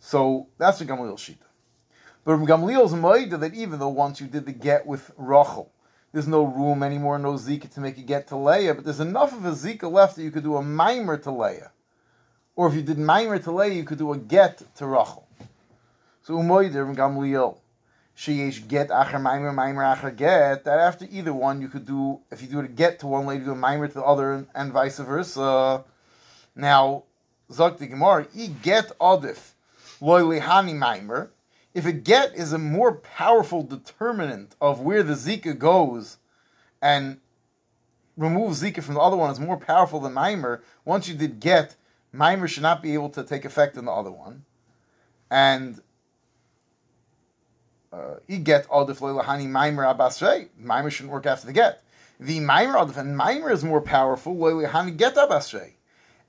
[0.00, 1.47] So that's the Gamliel's Shita.
[2.28, 5.72] But Gamliel's Maida that even though once you did the get with Rachel,
[6.12, 9.32] there's no room anymore, no Zika to make a get to Leah, but there's enough
[9.32, 11.72] of a Zika left that you could do a mimer to Leah.
[12.54, 15.26] Or if you did mimer to Leah, you could do a get to Rachel.
[16.20, 17.56] So Umoider Gamliel.
[18.14, 20.64] Sheyesh get acher mimer mimer acher get.
[20.64, 23.46] That after either one, you could do if you do a get to one lady,
[23.46, 25.82] do a mimer to the other, and, vice versa.
[26.54, 27.04] Now,
[27.50, 29.52] Zok the Gemara, e get odif
[30.02, 31.30] loy hani mimer
[31.78, 36.16] if a get is a more powerful determinant of where the Zika goes
[36.82, 37.18] and
[38.16, 41.76] removes Zika from the other one is more powerful than Mimer, once you did get,
[42.12, 44.44] Mimer should not be able to take effect in the other one.
[45.30, 45.80] And
[47.92, 50.48] uh, get Adif Lahani Mimer Abasrei.
[50.58, 51.84] Mimer shouldn't work after the get.
[52.18, 55.74] The Mimer Adif and Mimer is more powerful, Lahani Get Abasrei.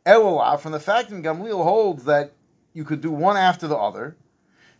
[0.05, 2.33] Elolah, from the fact that Gamliel holds that
[2.73, 4.15] you could do one after the other,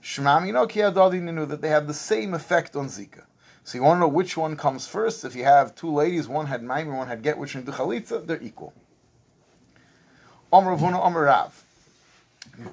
[0.02, 3.24] that they have the same effect on Zika.
[3.64, 5.26] So you want to know which one comes first.
[5.26, 8.42] If you have two ladies, one had Maimer, one had Get, which one Chalitza, they're
[8.42, 8.74] equal.
[10.52, 10.76] Omer
[11.24, 11.64] Rav.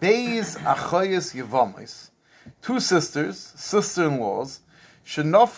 [0.01, 2.11] Beis Achayas Yevamis.
[2.62, 3.53] Two sisters,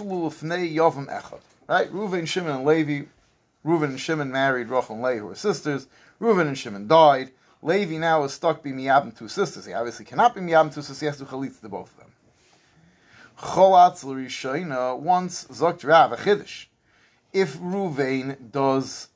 [0.05, 1.41] Lefnei Yavam Echad.
[1.69, 1.93] Right?
[1.93, 3.07] Reuven, Shimon, and Levi.
[3.65, 5.87] Reuven and Shimon married Rachel and Leah, who were sisters.
[6.21, 7.31] Reuven and Shimon died.
[7.62, 9.64] Levi now is stuck being miyabim two sisters.
[9.66, 11.01] He obviously cannot be miyabim two sisters.
[11.01, 12.12] He has to chalitz to both of them.
[15.03, 16.66] Once zokt rav a chiddush.
[17.33, 19.09] If Ruvain does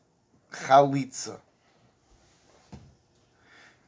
[0.53, 1.39] chalitza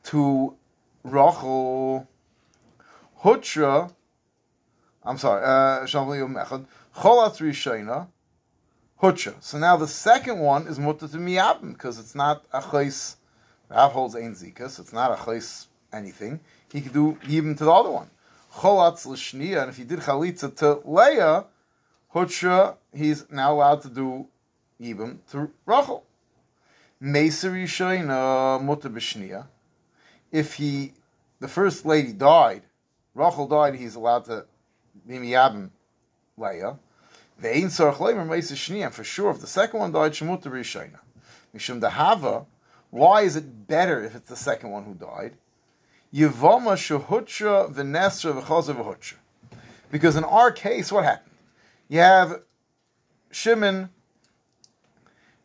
[0.04, 0.56] to
[1.02, 2.08] Rachel
[3.22, 3.92] Hutra,
[5.02, 8.06] I'm sorry, uh, Cholatz rishoina
[9.02, 9.34] Hutra.
[9.40, 13.16] So now the second one is mutter to miyabim because it's not a chais
[13.74, 16.40] Rav holds ein zika, so it's not a chais anything.
[16.72, 18.08] He could do even to the other one.
[18.54, 21.46] Cholatz l'shniya, and if he did chalitza to Leah,
[22.14, 24.26] Hutra, he's now allowed to do
[24.78, 26.04] even to Rachel.
[27.02, 29.46] Meser Yishoina mutter b'shniya.
[30.30, 30.92] If he,
[31.40, 32.62] the first lady died,
[33.14, 34.46] Rachel died, he's allowed to
[35.06, 35.70] be miyabim
[36.36, 36.78] Leah.
[37.40, 41.00] The ein sarach leimer meser shniya, for sure, if the second one died, shemutter b'Yishoina.
[41.54, 42.46] Mishum dehava,
[42.94, 45.32] why is it better if it's the second one who died?
[49.90, 51.34] Because in our case, what happened?
[51.88, 52.42] You have
[53.32, 53.88] Shimon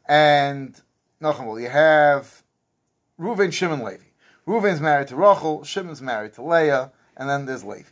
[0.07, 0.79] and
[1.19, 1.59] Nachamol.
[1.59, 2.43] You have
[3.19, 4.03] Reuven, Shimon, Levi.
[4.45, 7.89] Reuven's married to Rachel, Shimon's married to Leah, and then there's Levi.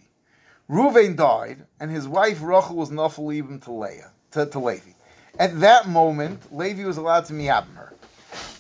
[0.70, 4.92] Reuven died, and his wife Rachel was nafal even to Leah, to, to Levi.
[5.40, 7.94] At that moment, Levi was allowed to miyabim her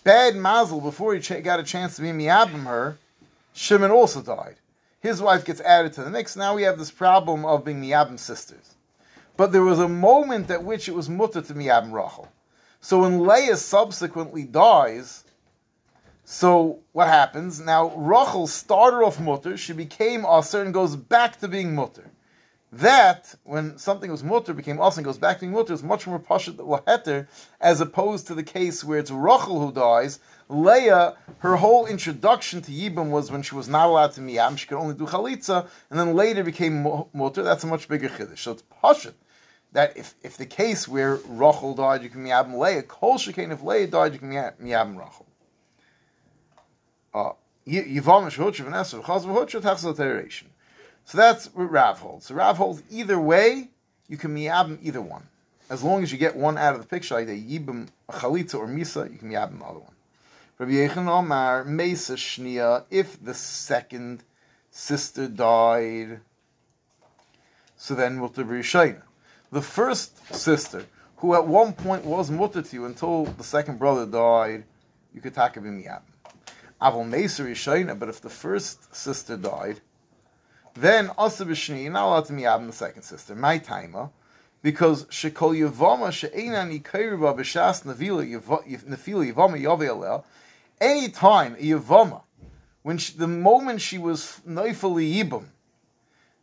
[0.03, 2.97] bad mazel before he got a chance to be miyabim her,
[3.53, 4.55] Shimon also died.
[4.99, 6.35] His wife gets added to the mix.
[6.35, 8.75] Now we have this problem of being miyabim sisters.
[9.35, 12.27] But there was a moment at which it was mutter to miyabim Rachel.
[12.81, 15.23] So when Leah subsequently dies,
[16.25, 17.59] so what happens?
[17.59, 22.09] Now Rachel started off mutter, she became aser and goes back to being mutter.
[22.71, 26.05] That, when something was mutter, became also and goes back to being mutter, is much
[26.05, 27.29] more pashut laheter,
[27.61, 30.19] as opposed to the case where it's Rachel who dies.
[30.49, 34.67] Leah, her whole introduction to Yibam was when she was not allowed to miyam, she
[34.67, 37.41] could only do chalitza, and then later became mutter.
[37.41, 38.39] That's a much bigger chiddush.
[38.39, 39.13] So it's pashut
[39.71, 43.63] that if, if the case where Rachel died, you can miyam Leah, kol shekain, if
[43.63, 45.25] Leah died, you can miyam Rachel.
[47.13, 47.31] Uh,
[47.65, 48.29] Yivam
[48.63, 49.95] Vanessa Chaz V'Hutcha Tachzot
[51.07, 52.25] so that's what Rav holds.
[52.25, 53.69] So Rav holds either way,
[54.09, 55.23] you can miyabim either one.
[55.69, 58.55] As long as you get one out of the picture, like a yibim, a chalitza,
[58.55, 59.93] or misa, you can miyabim the other one.
[60.57, 64.25] Rabbi Yechon Omar, Mesa Shnia, if the second
[64.69, 66.19] sister died,
[67.77, 69.01] so then mutter b'rishayna.
[69.53, 74.05] The first sister, who at one point was mutter to you until the second brother
[74.05, 74.65] died,
[75.13, 76.01] you could take him miyabim.
[76.81, 79.79] Avol Mesa but if the first sister died,
[80.81, 83.35] then also b'shni, you're not allowed to miyab the second sister.
[83.35, 84.09] My timer,
[84.61, 90.23] because shekol yavama she'enan yikayruba b'shas nefila yavama yavei
[90.79, 92.21] any time a yavama,
[92.83, 95.45] when she, the moment she was neifeli yibum,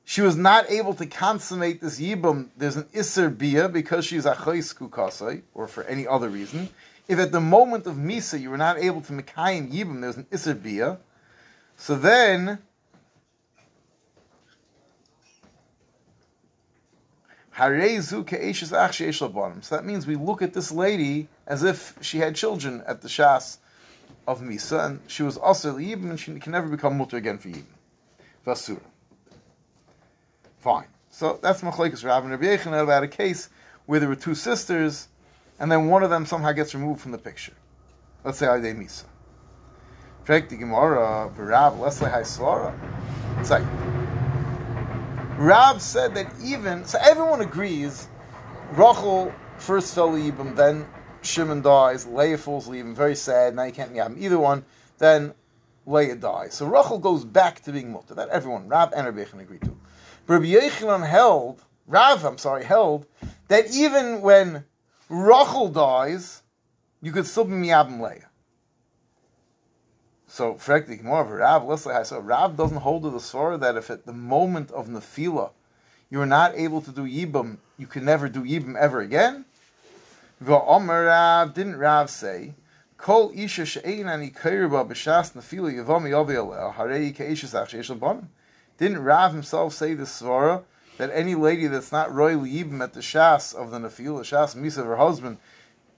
[0.05, 2.51] she was not able to consummate this yibum.
[2.57, 6.69] There's an iser bia because she's a kukasai, or for any other reason.
[7.09, 10.27] If at the moment of misa you were not able to mekayim yibum, there's an
[10.33, 10.99] iser bia.
[11.77, 12.59] So then
[17.57, 17.71] So
[19.77, 23.59] that means we look at this lady as if she had children at the Shas
[24.27, 27.49] of Misa, and she was also Yibim, and she can never become mutter again for
[27.49, 27.65] Yibim.
[28.45, 28.81] Vasura.
[30.59, 30.87] Fine.
[31.11, 33.51] So that's Machlekes Rav and Rabbi Yechon about a case
[33.87, 35.09] where there were two sisters,
[35.61, 37.53] and then one of them somehow gets removed from the picture.
[38.25, 39.05] Let's say Ade Misa.
[43.41, 43.94] It's like,
[45.37, 48.09] Rav said that even so, everyone agrees.
[48.73, 50.87] Rachel first fell Yibam, then
[51.23, 52.07] Shimon dies.
[52.07, 53.57] Leah falls Yibam, very sad.
[53.57, 54.65] Now you can't have either one.
[54.99, 55.35] Then
[55.87, 56.55] Leah dies.
[56.55, 58.15] So Rachel goes back to being mutter.
[58.15, 59.77] That everyone, Rav and Rabbi Yechon agree to.
[60.29, 63.07] Rabbi Yechanan held, Rav, I'm sorry, held
[63.49, 64.65] that even when
[65.09, 66.43] Rachel dies,
[67.03, 68.31] you could still be miyabim Leah.
[70.35, 73.77] So, frankly, more of a Rav, listen, so Rav doesn't hold to the sword that
[73.77, 75.53] if at the moment of Nefila
[76.11, 79.45] you are not able to do Yibam, you can never do Yibam ever again.
[80.41, 82.55] Rav, didn't Rav say,
[82.97, 83.81] Kol isha.
[83.81, 84.25] Didn't
[89.05, 90.65] Rav himself say the svara
[90.99, 94.79] that any lady that's not royal yibam at the shas of the nefila, shas misa
[94.79, 95.39] of her husband,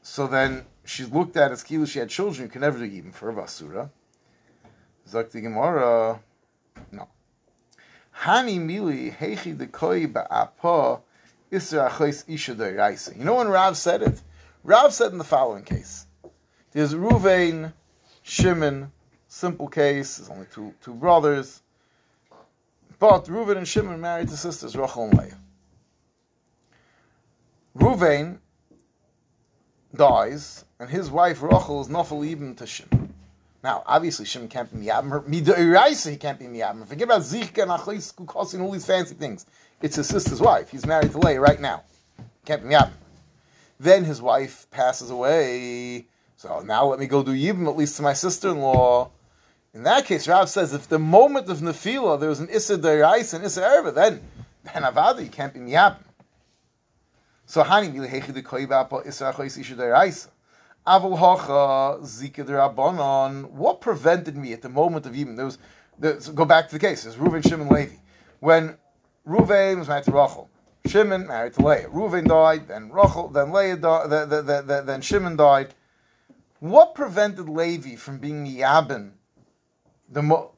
[0.03, 3.15] so then she's looked at as kilo she had children, you can never do yibam
[3.15, 3.89] for a basura.
[5.07, 6.21] Sagt Gemara,
[6.91, 7.09] no.
[8.23, 11.01] Hani mili hechi de koi ba'apa
[11.53, 14.21] isra achois isha You know when Rav said it?
[14.65, 16.07] Rav said in the following case.
[16.73, 17.73] There's Ruvain,
[18.23, 18.91] Shimon,
[19.29, 21.63] simple case, there's only two, two brothers.
[22.99, 25.39] But Reuven and Shimon married to sisters, Rachel and Leah.
[27.79, 28.39] Reuven
[29.95, 33.06] dies, and his wife Rachel is Nafal Ibn to Shimon.
[33.67, 35.25] Now, obviously, Shimon can't be miyabim.
[35.29, 36.87] Midairaisa, he can't be miyabim.
[36.87, 39.45] Forget about Zichka and Achlis, and all these fancy things.
[39.83, 40.71] It's his sister's wife.
[40.71, 41.83] He's married to Leah right now.
[42.45, 42.93] Can't be miyabim.
[43.81, 46.07] Then his wife passes away.
[46.37, 49.11] So now let me go do yibim at least to my sister-in-law.
[49.75, 53.35] In that case, Rav says if the moment of nefila there was an issa derais
[53.35, 54.21] and issa erva, then
[54.63, 56.05] then avada you can't be miyabim.
[57.47, 60.29] So hani milehechi de koibapa issa achois isha deraisa.
[60.87, 63.51] Avul Hocha Zika.
[63.51, 65.59] What prevented me at the moment of even there was
[65.99, 67.17] go back to the cases.
[67.17, 67.97] Reuven, Shimon, Levi.
[68.41, 68.77] When
[69.27, 70.51] Reuven was married to Rachel,
[70.87, 71.89] Shimon married to Leah.
[71.89, 75.75] Reuven died, then Rachel, then Leah died, the, the, the, then Shimon died.
[76.61, 79.13] What prevented Levi from being Yabin,
[80.09, 80.53] the Mo-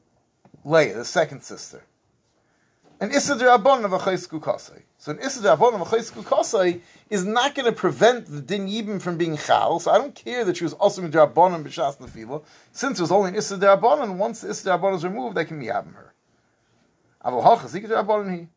[0.63, 1.83] Leah, the second sister?
[3.01, 4.81] And Issa Rabbanon of a Kasei.
[4.97, 9.01] So an Issa Rabbanon of a Kasei is not going to prevent the din yibim
[9.01, 9.79] from being chal.
[9.79, 12.43] So I don't care that she was also in drabonim b'shas nefila.
[12.71, 15.59] Since it was only an issa drabonim, once the issa drabonim is removed, they can
[15.59, 16.13] be yabim her.
[17.23, 18.47] Aval hachas ik drabonim he.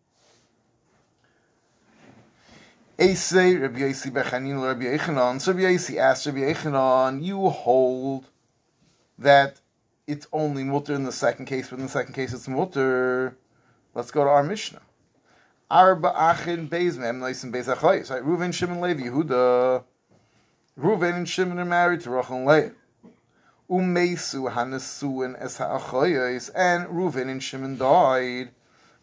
[2.98, 5.40] Eisei Rabbi Yosi bechanin Rabbi Yechanan.
[5.40, 8.26] So Rabbi Yosi asked Rabbi Yechanan, you hold
[9.18, 9.61] that
[10.07, 13.37] it's only mutter in the second case, but in the second case it's mutter.
[13.94, 14.81] Let's go to our Mishnah.
[15.70, 18.11] Arba Achin Beis Mem Noisim Beis Achayis.
[18.11, 18.22] Right?
[18.22, 19.85] Reuven, Shimon, Levi, Yehuda.
[20.78, 22.72] Reuven and Shimon are married to Rachel and Leah.
[23.70, 26.50] Umesu Hanesuin Es Ha'achayis.
[26.55, 28.50] And Reuven and Shimon died.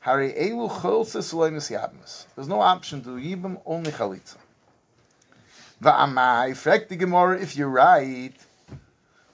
[0.01, 2.25] Hari Elu Chol Sisulaymus Yabmas.
[2.35, 4.37] There's no option to Yibam, only Chalitza.
[5.83, 8.33] Va'amai, frek the Gemara, if you're right,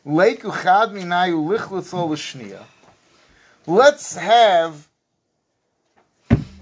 [0.05, 2.63] Leiku Chad Minayu Lichlitzol L'Shniya.
[3.67, 4.87] Let's have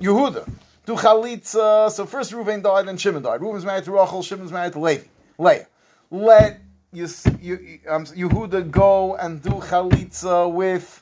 [0.03, 0.49] Yehuda
[0.85, 1.89] do chalitza.
[1.89, 3.39] So first Reuven died and Shimon died.
[3.39, 5.05] Reuven's married to Rachel, Shimon's married to Levi.
[5.37, 5.67] Leah.
[6.11, 6.59] Let
[6.91, 7.07] you,
[7.41, 11.01] you, um, Yehuda go and do chalitza with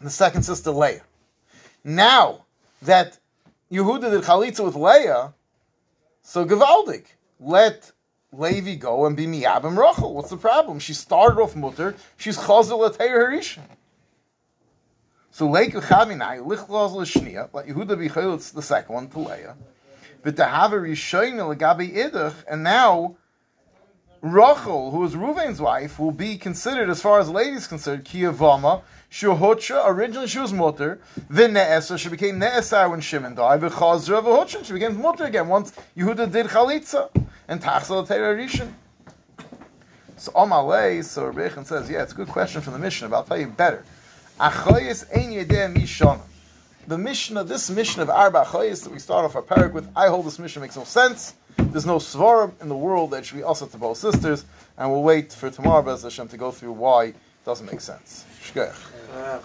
[0.00, 1.02] the second sister Leah.
[1.84, 2.46] Now
[2.82, 3.18] that
[3.70, 5.34] Yehuda did chalitza with Leah,
[6.22, 7.04] so Gavaldik,
[7.38, 7.92] let
[8.32, 10.14] Levi go and be miyabim Rachel.
[10.14, 10.78] What's the problem?
[10.78, 11.94] She started off mutter.
[12.16, 13.60] She's chazel at Harishan.
[15.38, 19.54] So Leiku Chaminai, Lichloz L'Shnia, let Yehuda be Chayotz, the second one, to Leah.
[20.24, 23.16] But to have a Rishoyna Lagabi Idach, and now
[24.20, 28.82] Rachel, who is Ruvain's wife, will be considered, as far as ladies concerned, Kiyavama,
[29.12, 34.64] Shuhotra, originally she was mutter, then Ne'esa, she became Ne'esar when Shimon died, V'chazra v'hotra,
[34.64, 37.10] she became mutter again once Yehuda did Chalitza,
[37.46, 38.72] and Tachsel Teira Rishon.
[40.16, 43.22] So Amalei, so Rebbeichan says, yeah, it's a good question from the Mishnah, but I'll
[43.22, 43.84] tell you better.
[46.86, 50.06] The Mishnah, this Mishnah of Arba Achayis that we start off our parak with, I
[50.06, 51.34] hold this Mishnah makes no sense.
[51.56, 54.44] There's no svarim in the world that should be also to both sisters,
[54.76, 58.24] and we'll wait for tomorrow, Bez Hashem, to go through why it doesn't make sense.
[58.40, 58.76] Shkoyach.
[59.12, 59.40] Uh,